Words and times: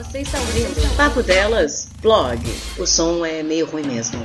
Você 0.00 0.20
está 0.20 0.38
ouvindo 0.38 0.96
Papo 0.96 1.22
Delas, 1.22 1.90
blog. 2.00 2.38
O 2.78 2.86
som 2.86 3.22
é 3.22 3.42
meio 3.42 3.66
ruim 3.66 3.82
mesmo. 3.82 4.18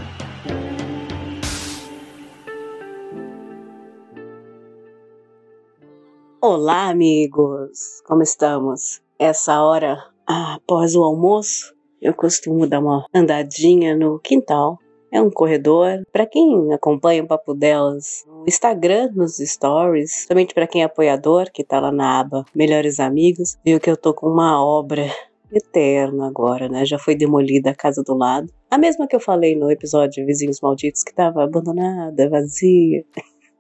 Olá, 6.39 6.87
amigos! 6.87 8.01
Como 8.07 8.23
estamos? 8.23 9.01
Essa 9.19 9.61
hora, 9.61 10.01
após 10.25 10.95
o 10.95 11.03
almoço, 11.03 11.75
eu 12.01 12.13
costumo 12.13 12.65
dar 12.65 12.79
uma 12.79 13.05
andadinha 13.13 13.97
no 13.97 14.17
quintal. 14.19 14.79
É 15.11 15.21
um 15.21 15.29
corredor. 15.29 16.03
Para 16.09 16.25
quem 16.25 16.71
acompanha 16.73 17.21
o 17.21 17.27
Papo 17.27 17.53
Delas 17.53 18.23
no 18.25 18.45
Instagram, 18.47 19.09
nos 19.13 19.39
stories, 19.39 20.25
somente 20.25 20.53
para 20.53 20.67
quem 20.67 20.83
é 20.83 20.85
apoiador, 20.85 21.51
que 21.51 21.65
tá 21.65 21.81
lá 21.81 21.91
na 21.91 22.21
aba 22.21 22.45
Melhores 22.55 22.97
Amigos, 22.97 23.57
viu 23.65 23.77
que 23.77 23.91
eu 23.91 23.97
tô 23.97 24.13
com 24.13 24.29
uma 24.29 24.65
obra 24.65 25.11
eterna 25.57 26.27
agora, 26.27 26.67
né? 26.67 26.85
Já 26.85 26.99
foi 26.99 27.15
demolida 27.15 27.71
a 27.71 27.75
casa 27.75 28.03
do 28.03 28.15
lado. 28.15 28.51
A 28.69 28.77
mesma 28.77 29.07
que 29.07 29.15
eu 29.15 29.19
falei 29.19 29.55
no 29.55 29.71
episódio 29.71 30.25
Vizinhos 30.25 30.59
Malditos, 30.61 31.03
que 31.03 31.13
tava 31.13 31.43
abandonada, 31.43 32.29
vazia. 32.29 33.03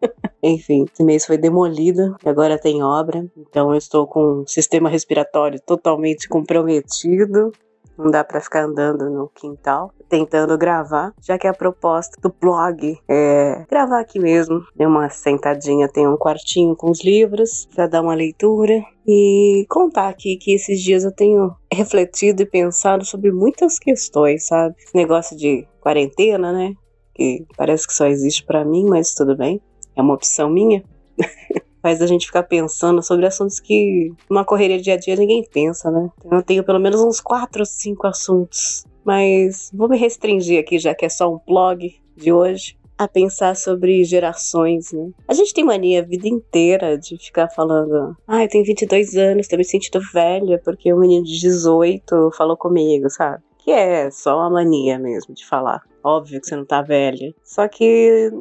Enfim, 0.43 0.85
esse 0.91 1.03
mês 1.03 1.25
foi 1.25 1.37
demolido 1.37 2.15
e 2.23 2.29
agora 2.29 2.59
tem 2.59 2.83
obra. 2.83 3.25
Então 3.37 3.71
eu 3.71 3.77
estou 3.77 4.07
com 4.07 4.41
o 4.41 4.47
sistema 4.47 4.89
respiratório 4.89 5.59
totalmente 5.65 6.27
comprometido. 6.27 7.51
Não 7.97 8.11
dá 8.11 8.23
para 8.23 8.41
ficar 8.41 8.63
andando 8.63 9.09
no 9.09 9.29
quintal 9.29 9.91
tentando 10.09 10.57
gravar, 10.57 11.13
já 11.21 11.37
que 11.37 11.47
a 11.47 11.53
proposta 11.53 12.19
do 12.21 12.33
blog 12.39 12.97
é 13.07 13.65
gravar 13.69 13.99
aqui 13.99 14.19
mesmo. 14.19 14.63
Dei 14.75 14.85
uma 14.85 15.09
sentadinha, 15.09 15.87
tem 15.87 16.07
um 16.07 16.17
quartinho 16.17 16.75
com 16.75 16.91
os 16.91 17.03
livros 17.03 17.67
para 17.73 17.87
dar 17.87 18.01
uma 18.01 18.13
leitura 18.13 18.83
e 19.07 19.65
contar 19.69 20.09
aqui 20.09 20.37
que 20.37 20.53
esses 20.53 20.79
dias 20.81 21.03
eu 21.03 21.11
tenho 21.11 21.55
refletido 21.71 22.41
e 22.41 22.45
pensado 22.45 23.05
sobre 23.05 23.31
muitas 23.31 23.79
questões, 23.79 24.47
sabe? 24.47 24.75
Esse 24.77 24.95
negócio 24.95 25.35
de 25.35 25.67
quarentena, 25.81 26.51
né? 26.51 26.73
Que 27.13 27.45
parece 27.57 27.87
que 27.87 27.93
só 27.93 28.05
existe 28.05 28.45
para 28.45 28.65
mim, 28.65 28.85
mas 28.87 29.13
tudo 29.13 29.35
bem 29.35 29.61
é 29.95 30.01
uma 30.01 30.13
opção 30.13 30.49
minha, 30.49 30.83
faz 31.85 32.01
a 32.01 32.07
gente 32.07 32.25
ficar 32.25 32.41
pensando 32.41 33.03
sobre 33.03 33.27
assuntos 33.27 33.59
que 33.59 34.11
numa 34.27 34.43
correria 34.43 34.81
dia 34.81 34.95
a 34.95 34.97
dia 34.97 35.15
ninguém 35.15 35.47
pensa, 35.47 35.91
né? 35.91 36.09
Eu 36.31 36.41
tenho 36.41 36.63
pelo 36.63 36.79
menos 36.79 36.99
uns 36.99 37.21
quatro 37.21 37.61
ou 37.61 37.65
cinco 37.65 38.07
assuntos, 38.07 38.83
mas 39.03 39.69
vou 39.71 39.87
me 39.87 39.95
restringir 39.95 40.59
aqui, 40.59 40.79
já 40.79 40.95
que 40.95 41.05
é 41.05 41.09
só 41.09 41.31
um 41.31 41.39
blog 41.47 41.93
de 42.17 42.33
hoje, 42.33 42.75
a 42.97 43.07
pensar 43.07 43.55
sobre 43.55 44.03
gerações, 44.03 44.91
né? 44.91 45.11
A 45.27 45.35
gente 45.35 45.53
tem 45.53 45.63
mania 45.63 45.99
a 45.99 46.03
vida 46.03 46.27
inteira 46.27 46.97
de 46.97 47.19
ficar 47.19 47.49
falando, 47.49 48.17
ah, 48.27 48.41
eu 48.41 48.49
tenho 48.49 48.65
22 48.65 49.15
anos, 49.15 49.47
tô 49.47 49.55
me 49.55 49.63
sentindo 49.63 50.01
velha 50.11 50.59
porque 50.65 50.91
um 50.91 51.01
menino 51.01 51.23
de 51.23 51.39
18 51.39 52.31
falou 52.35 52.57
comigo, 52.57 53.11
sabe? 53.11 53.43
Que 53.59 53.69
é 53.69 54.09
só 54.09 54.39
uma 54.39 54.49
mania 54.49 54.97
mesmo 54.97 55.35
de 55.35 55.45
falar. 55.45 55.83
Óbvio 56.03 56.41
que 56.41 56.47
você 56.47 56.55
não 56.55 56.65
tá 56.65 56.81
velha. 56.81 57.31
Só 57.43 57.67
que 57.67 58.31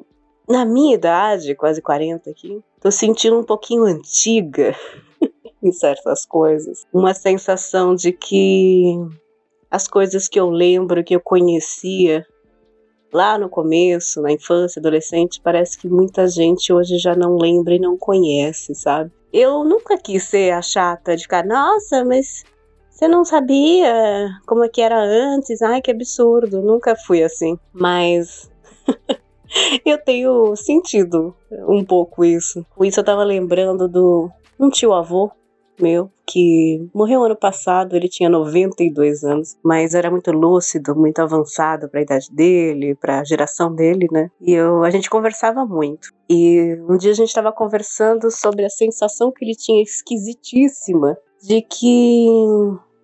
na 0.48 0.64
minha 0.64 0.94
idade, 0.94 1.54
quase 1.54 1.80
40 1.80 2.30
aqui, 2.30 2.60
tô 2.80 2.90
sentindo 2.90 3.38
um 3.38 3.44
pouquinho 3.44 3.84
antiga 3.84 4.74
em 5.62 5.72
certas 5.72 6.24
coisas. 6.24 6.84
Uma 6.92 7.14
sensação 7.14 7.94
de 7.94 8.12
que 8.12 8.96
as 9.70 9.88
coisas 9.88 10.28
que 10.28 10.38
eu 10.38 10.50
lembro, 10.50 11.02
que 11.02 11.16
eu 11.16 11.20
conhecia 11.20 12.26
lá 13.12 13.38
no 13.38 13.48
começo, 13.48 14.20
na 14.20 14.32
infância, 14.32 14.80
adolescente, 14.80 15.40
parece 15.42 15.78
que 15.78 15.88
muita 15.88 16.26
gente 16.26 16.72
hoje 16.72 16.98
já 16.98 17.14
não 17.14 17.36
lembra 17.36 17.74
e 17.74 17.78
não 17.78 17.96
conhece, 17.96 18.74
sabe? 18.74 19.10
Eu 19.32 19.64
nunca 19.64 19.96
quis 19.96 20.24
ser 20.24 20.52
a 20.52 20.60
chata 20.60 21.16
de 21.16 21.22
ficar, 21.22 21.44
nossa, 21.44 22.04
mas 22.04 22.44
você 22.90 23.08
não 23.08 23.24
sabia 23.24 24.30
como 24.46 24.64
é 24.64 24.68
que 24.68 24.80
era 24.80 24.96
antes? 24.96 25.60
Ai, 25.62 25.82
que 25.82 25.90
absurdo. 25.90 26.62
Nunca 26.62 26.94
fui 26.94 27.24
assim. 27.24 27.58
Mas 27.72 28.48
eu 29.84 29.98
tenho 29.98 30.54
sentido 30.56 31.34
um 31.68 31.84
pouco 31.84 32.24
isso. 32.24 32.64
Com 32.74 32.84
isso 32.84 33.00
eu 33.00 33.04
tava 33.04 33.22
lembrando 33.24 33.88
do 33.88 34.30
um 34.58 34.68
tio 34.68 34.92
avô 34.92 35.30
meu 35.80 36.10
que 36.26 36.88
morreu 36.94 37.22
ano 37.22 37.36
passado, 37.36 37.94
ele 37.94 38.08
tinha 38.08 38.28
92 38.28 39.24
anos, 39.24 39.56
mas 39.62 39.94
era 39.94 40.10
muito 40.10 40.30
lúcido, 40.30 40.94
muito 40.96 41.20
avançado 41.20 41.88
para 41.88 42.00
a 42.00 42.02
idade 42.02 42.28
dele, 42.32 42.94
para 42.94 43.20
a 43.20 43.24
geração 43.24 43.74
dele, 43.74 44.06
né? 44.10 44.30
E 44.40 44.52
eu, 44.52 44.82
a 44.84 44.90
gente 44.90 45.10
conversava 45.10 45.66
muito. 45.66 46.08
E 46.30 46.78
um 46.88 46.96
dia 46.96 47.10
a 47.10 47.14
gente 47.14 47.28
estava 47.28 47.52
conversando 47.52 48.30
sobre 48.30 48.64
a 48.64 48.70
sensação 48.70 49.30
que 49.30 49.44
ele 49.44 49.54
tinha 49.54 49.82
esquisitíssima 49.82 51.16
de 51.42 51.60
que 51.60 52.26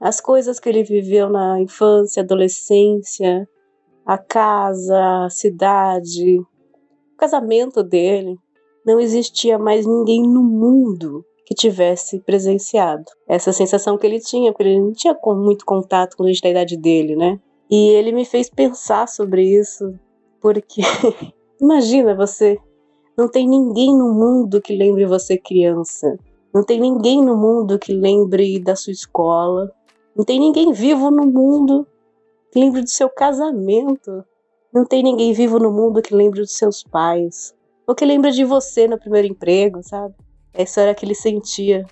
as 0.00 0.20
coisas 0.20 0.58
que 0.58 0.68
ele 0.68 0.82
viveu 0.82 1.28
na 1.28 1.60
infância, 1.60 2.22
adolescência, 2.22 3.46
a 4.04 4.18
casa, 4.18 5.24
a 5.24 5.30
cidade, 5.30 6.38
o 6.38 7.16
casamento 7.16 7.82
dele. 7.82 8.36
Não 8.84 8.98
existia 8.98 9.58
mais 9.58 9.86
ninguém 9.86 10.22
no 10.22 10.42
mundo 10.42 11.24
que 11.46 11.54
tivesse 11.54 12.20
presenciado. 12.20 13.04
Essa 13.28 13.52
sensação 13.52 13.98
que 13.98 14.06
ele 14.06 14.20
tinha, 14.20 14.52
porque 14.52 14.62
ele 14.62 14.80
não 14.80 14.92
tinha 14.92 15.16
muito 15.26 15.64
contato 15.64 16.16
com 16.16 16.24
a 16.24 16.26
gente 16.28 16.42
da 16.42 16.48
idade 16.50 16.76
dele, 16.76 17.16
né? 17.16 17.38
E 17.70 17.90
ele 17.90 18.12
me 18.12 18.24
fez 18.24 18.48
pensar 18.48 19.08
sobre 19.08 19.42
isso, 19.42 19.94
porque 20.40 20.80
imagina 21.60 22.14
você, 22.14 22.58
não 23.16 23.28
tem 23.28 23.48
ninguém 23.48 23.96
no 23.96 24.14
mundo 24.14 24.62
que 24.62 24.74
lembre 24.74 25.04
você 25.04 25.36
criança. 25.36 26.16
Não 26.54 26.64
tem 26.64 26.80
ninguém 26.80 27.22
no 27.22 27.36
mundo 27.36 27.78
que 27.78 27.92
lembre 27.92 28.58
da 28.58 28.74
sua 28.74 28.92
escola. 28.92 29.70
Não 30.16 30.24
tem 30.24 30.40
ninguém 30.40 30.72
vivo 30.72 31.10
no 31.10 31.26
mundo 31.26 31.86
lembre 32.54 32.82
do 32.82 32.88
seu 32.90 33.08
casamento. 33.08 34.24
Não 34.72 34.84
tem 34.84 35.02
ninguém 35.02 35.32
vivo 35.32 35.58
no 35.58 35.72
mundo 35.72 36.02
que 36.02 36.14
lembre 36.14 36.40
dos 36.40 36.56
seus 36.56 36.82
pais. 36.82 37.54
Ou 37.86 37.94
que 37.94 38.04
lembre 38.04 38.30
de 38.30 38.44
você 38.44 38.86
no 38.86 38.98
primeiro 38.98 39.28
emprego, 39.28 39.82
sabe? 39.82 40.14
Essa 40.52 40.82
era 40.82 40.94
que 40.94 41.04
ele 41.04 41.14
sentia. 41.14 41.86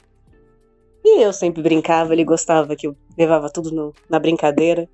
E 1.04 1.22
eu 1.22 1.32
sempre 1.32 1.62
brincava, 1.62 2.12
ele 2.12 2.24
gostava 2.24 2.76
que 2.76 2.86
eu 2.86 2.96
levava 3.16 3.50
tudo 3.50 3.70
no, 3.70 3.92
na 4.08 4.18
brincadeira. 4.18 4.88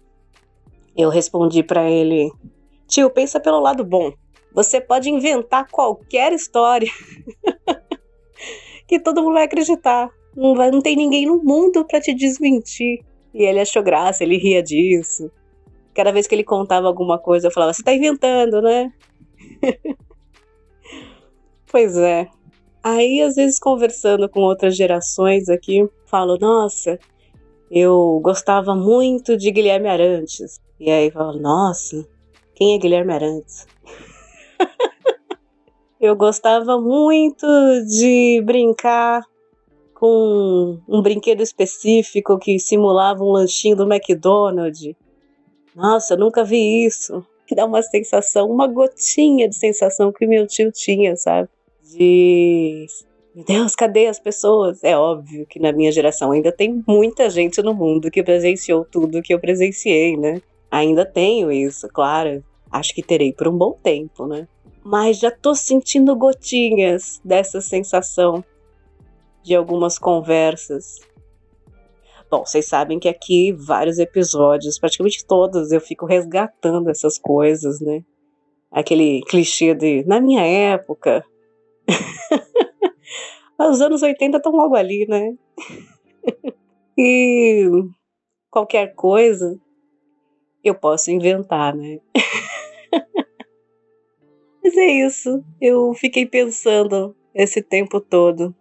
Eu 0.97 1.09
respondi 1.09 1.63
para 1.63 1.91
ele: 1.91 2.31
Tio, 2.87 3.11
pensa 3.11 3.41
pelo 3.41 3.61
lado 3.61 3.85
bom. 3.85 4.13
Você 4.53 4.81
pode 4.81 5.11
inventar 5.11 5.69
qualquer 5.69 6.33
história 6.33 6.89
que 8.87 9.01
todo 9.01 9.23
mundo 9.23 9.35
vai 9.35 9.45
acreditar. 9.45 10.09
Não, 10.37 10.55
vai, 10.55 10.71
não 10.71 10.81
tem 10.81 10.95
ninguém 10.95 11.27
no 11.27 11.43
mundo 11.43 11.85
para 11.85 12.01
te 12.01 12.15
desmentir. 12.15 13.05
E 13.33 13.43
ele 13.43 13.61
achou 13.61 13.83
graça, 13.83 14.23
ele 14.23 14.37
ria 14.39 14.63
disso. 14.63 15.31
Cada 15.94 16.12
vez 16.12 16.27
que 16.27 16.34
ele 16.34 16.44
contava 16.44 16.87
alguma 16.87 17.19
coisa, 17.19 17.47
eu 17.47 17.50
falava: 17.50 17.72
Você 17.72 17.82
tá 17.82 17.94
inventando, 17.94 18.60
né? 18.60 18.93
pois 21.71 21.97
é. 21.97 22.28
Aí, 22.82 23.22
às 23.22 23.37
vezes, 23.37 23.59
conversando 23.59 24.28
com 24.28 24.41
outras 24.41 24.77
gerações 24.77 25.49
aqui, 25.49 25.88
falo: 26.06 26.37
Nossa, 26.38 26.99
eu 27.71 28.21
gostava 28.22 28.75
muito 28.75 29.37
de 29.37 29.50
Guilherme 29.50 29.88
Arantes. 29.88 30.60
E 30.78 30.91
aí 30.91 31.10
falo: 31.10 31.41
Nossa, 31.41 32.06
quem 32.55 32.75
é 32.75 32.78
Guilherme 32.78 33.12
Arantes? 33.12 33.66
eu 36.00 36.15
gostava 36.15 36.81
muito 36.81 37.47
de 37.87 38.43
brincar 38.44 39.22
com 39.94 40.78
um 40.87 41.00
brinquedo 41.00 41.41
específico 41.41 42.38
que 42.38 42.59
simulava 42.59 43.25
um 43.25 43.32
lanchinho 43.32 43.76
do 43.76 43.91
McDonald's. 43.91 44.94
Nossa, 45.75 46.15
eu 46.15 46.19
nunca 46.19 46.45
vi 46.45 46.85
isso. 46.85 47.25
Dá 47.55 47.67
uma 47.67 47.83
sensação, 47.83 48.51
uma 48.51 48.67
gotinha 48.67 49.49
de 49.49 49.57
sensação 49.57 50.12
que 50.12 50.27
meu 50.27 50.47
tio 50.47 50.73
tinha, 50.73 51.17
sabe? 51.17 51.49
De. 51.83 52.87
Meu 53.35 53.45
Deus, 53.45 53.75
cadê 53.75 54.07
as 54.07 54.19
pessoas? 54.19 54.83
É 54.83 54.97
óbvio 54.97 55.45
que 55.47 55.59
na 55.59 55.73
minha 55.73 55.91
geração 55.91 56.31
ainda 56.31 56.53
tem 56.53 56.83
muita 56.87 57.29
gente 57.29 57.61
no 57.61 57.75
mundo 57.75 58.11
que 58.11 58.23
presenciou 58.23 58.85
tudo 58.85 59.23
que 59.23 59.35
eu 59.35 59.41
presenciei, 59.41 60.17
né? 60.17 60.41
Ainda 60.71 61.05
tenho 61.05 61.50
isso, 61.50 61.88
claro. 61.88 62.43
Acho 62.71 62.94
que 62.94 63.03
terei 63.03 63.32
por 63.32 63.49
um 63.49 63.56
bom 63.56 63.73
tempo, 63.82 64.26
né? 64.26 64.49
Mas 64.85 65.19
já 65.19 65.31
tô 65.31 65.55
sentindo 65.55 66.15
gotinhas 66.15 67.21
dessa 67.25 67.61
sensação 67.61 68.44
de 69.43 69.55
algumas 69.55 69.99
conversas 69.99 71.00
Bom, 72.31 72.44
vocês 72.44 72.67
sabem 72.67 72.99
que 72.99 73.09
aqui 73.09 73.53
vários 73.53 73.99
episódios, 73.99 74.79
praticamente 74.79 75.25
todos, 75.26 75.71
eu 75.71 75.81
fico 75.81 76.06
resgatando 76.06 76.91
essas 76.91 77.19
coisas, 77.19 77.81
né? 77.81 78.03
Aquele 78.71 79.23
clichê 79.29 79.75
de 79.75 80.05
na 80.05 80.21
minha 80.21 80.44
época. 80.44 81.25
Os 83.59 83.81
anos 83.81 84.03
80 84.03 84.38
estão 84.38 84.53
logo 84.53 84.75
ali, 84.75 85.06
né? 85.09 85.35
e 86.99 87.69
qualquer 88.50 88.94
coisa 88.94 89.56
eu 90.62 90.75
posso 90.75 91.11
inventar, 91.11 91.75
né? 91.75 92.00
Mas 94.65 94.76
é 94.76 94.87
isso. 94.87 95.44
Eu 95.61 95.93
fiquei 95.94 96.26
pensando 96.26 97.15
esse 97.35 97.62
tempo 97.62 98.00
todo 98.00 98.55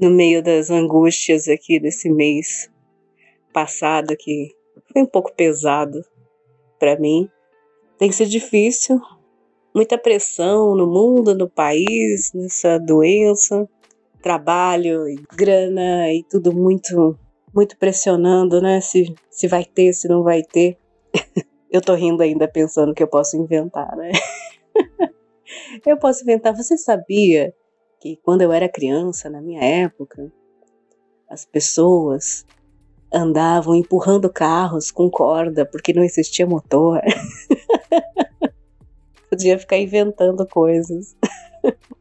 no 0.00 0.10
meio 0.10 0.42
das 0.42 0.70
angústias 0.70 1.48
aqui 1.48 1.78
desse 1.78 2.10
mês 2.10 2.70
passado 3.52 4.16
que 4.16 4.48
foi 4.92 5.02
um 5.02 5.06
pouco 5.06 5.32
pesado 5.32 6.04
para 6.78 6.98
mim. 6.98 7.28
Tem 7.96 8.10
sido 8.10 8.28
difícil, 8.28 9.00
muita 9.74 9.96
pressão 9.96 10.74
no 10.74 10.86
mundo, 10.86 11.34
no 11.34 11.48
país, 11.48 12.32
nessa 12.34 12.78
doença, 12.78 13.68
trabalho 14.20 15.08
e 15.08 15.16
grana 15.36 16.12
e 16.12 16.24
tudo 16.24 16.52
muito 16.52 17.18
muito 17.54 17.78
pressionando, 17.78 18.60
né? 18.60 18.80
Se, 18.80 19.14
se 19.30 19.46
vai 19.46 19.64
ter, 19.64 19.92
se 19.92 20.08
não 20.08 20.24
vai 20.24 20.42
ter. 20.42 20.76
eu 21.70 21.80
tô 21.80 21.94
rindo 21.94 22.20
ainda 22.20 22.48
pensando 22.48 22.92
que 22.92 23.02
eu 23.02 23.06
posso 23.06 23.36
inventar, 23.36 23.96
né? 23.96 24.10
eu 25.86 25.96
posso 25.96 26.22
inventar. 26.24 26.56
Você 26.56 26.76
sabia 26.76 27.54
que 28.04 28.20
quando 28.22 28.42
eu 28.42 28.52
era 28.52 28.68
criança, 28.68 29.30
na 29.30 29.40
minha 29.40 29.64
época, 29.64 30.30
as 31.26 31.46
pessoas 31.46 32.44
andavam 33.10 33.74
empurrando 33.74 34.30
carros 34.30 34.90
com 34.90 35.08
corda 35.08 35.64
porque 35.64 35.94
não 35.94 36.04
existia 36.04 36.46
motor. 36.46 37.00
Podia 39.30 39.58
ficar 39.58 39.78
inventando 39.78 40.46
coisas. 40.46 41.16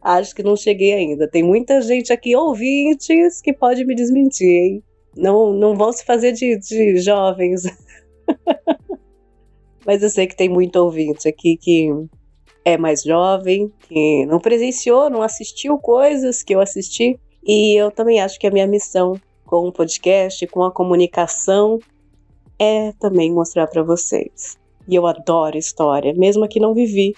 Acho 0.00 0.34
que 0.34 0.42
não 0.42 0.56
cheguei 0.56 0.94
ainda. 0.94 1.28
Tem 1.28 1.42
muita 1.42 1.82
gente 1.82 2.14
aqui, 2.14 2.34
ouvintes, 2.34 3.42
que 3.42 3.52
pode 3.52 3.84
me 3.84 3.94
desmentir, 3.94 4.48
hein? 4.48 4.82
Não, 5.14 5.52
não 5.52 5.76
vão 5.76 5.92
se 5.92 6.02
fazer 6.02 6.32
de, 6.32 6.58
de 6.58 6.96
jovens. 6.96 7.64
Mas 9.84 10.02
eu 10.02 10.08
sei 10.08 10.26
que 10.26 10.36
tem 10.36 10.48
muito 10.48 10.76
ouvinte 10.76 11.28
aqui 11.28 11.58
que 11.58 11.90
é 12.66 12.76
mais 12.76 13.04
jovem, 13.04 13.72
que 13.88 14.26
não 14.26 14.40
presenciou, 14.40 15.08
não 15.08 15.22
assistiu 15.22 15.78
coisas 15.78 16.42
que 16.42 16.52
eu 16.52 16.60
assisti. 16.60 17.16
E 17.46 17.80
eu 17.80 17.92
também 17.92 18.20
acho 18.20 18.40
que 18.40 18.46
a 18.48 18.50
minha 18.50 18.66
missão 18.66 19.14
com 19.44 19.68
o 19.68 19.72
podcast, 19.72 20.44
com 20.48 20.64
a 20.64 20.72
comunicação, 20.72 21.78
é 22.58 22.90
também 22.98 23.32
mostrar 23.32 23.68
para 23.68 23.84
vocês. 23.84 24.58
E 24.88 24.96
eu 24.96 25.06
adoro 25.06 25.56
história, 25.56 26.12
mesmo 26.14 26.48
que 26.48 26.58
não 26.58 26.74
vivi. 26.74 27.14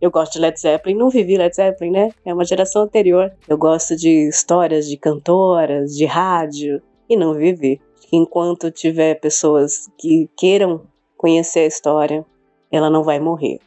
Eu 0.00 0.12
gosto 0.12 0.34
de 0.34 0.38
Led 0.38 0.60
Zeppelin, 0.60 0.94
não 0.96 1.10
vivi 1.10 1.36
Led 1.36 1.56
Zeppelin, 1.56 1.90
né? 1.90 2.10
É 2.24 2.32
uma 2.32 2.44
geração 2.44 2.82
anterior. 2.82 3.32
Eu 3.48 3.58
gosto 3.58 3.96
de 3.96 4.28
histórias 4.28 4.86
de 4.86 4.96
cantoras, 4.96 5.96
de 5.96 6.04
rádio, 6.04 6.80
e 7.10 7.16
não 7.16 7.34
vivi. 7.34 7.80
Enquanto 8.12 8.70
tiver 8.70 9.16
pessoas 9.16 9.90
que 9.98 10.30
queiram 10.36 10.82
conhecer 11.16 11.60
a 11.60 11.66
história, 11.66 12.24
ela 12.70 12.88
não 12.88 13.02
vai 13.02 13.18
morrer. 13.18 13.58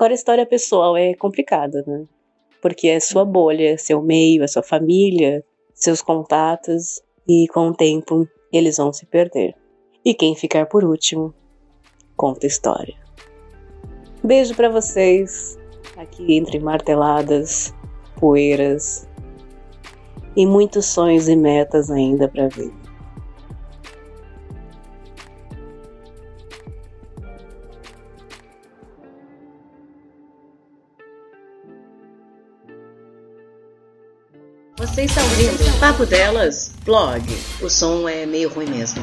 Agora, 0.00 0.14
a 0.14 0.16
história 0.16 0.46
pessoal 0.46 0.96
é 0.96 1.12
complicada, 1.12 1.84
né? 1.86 2.06
Porque 2.62 2.88
é 2.88 2.98
sua 2.98 3.22
bolha, 3.22 3.74
é 3.74 3.76
seu 3.76 4.00
meio, 4.00 4.42
é 4.42 4.46
sua 4.46 4.62
família, 4.62 5.44
seus 5.74 6.00
contatos, 6.00 7.02
e 7.28 7.46
com 7.52 7.68
o 7.68 7.74
tempo 7.74 8.26
eles 8.50 8.78
vão 8.78 8.94
se 8.94 9.04
perder. 9.04 9.54
E 10.02 10.14
quem 10.14 10.34
ficar 10.34 10.64
por 10.64 10.84
último, 10.84 11.34
conta 12.16 12.46
história. 12.46 12.94
Beijo 14.24 14.54
para 14.54 14.70
vocês, 14.70 15.58
aqui 15.98 16.34
entre 16.34 16.58
marteladas, 16.58 17.74
poeiras 18.18 19.06
e 20.34 20.46
muitos 20.46 20.86
sonhos 20.86 21.28
e 21.28 21.36
metas 21.36 21.90
ainda 21.90 22.26
para 22.26 22.48
ver. 22.48 22.72
Você 34.80 35.02
está 35.02 35.22
ouvindo 35.22 35.78
Papo 35.78 36.06
Delas, 36.06 36.72
blog. 36.86 37.22
O 37.60 37.68
som 37.68 38.08
é 38.08 38.24
meio 38.24 38.48
ruim 38.48 38.64
mesmo. 38.64 39.02